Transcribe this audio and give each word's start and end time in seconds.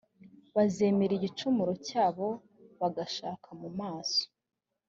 bazemera 0.55 1.13
igicumuro 1.15 1.73
cyabo 1.87 2.27
bagashaka 2.79 3.47
mu 3.61 3.69
maso 3.79 4.23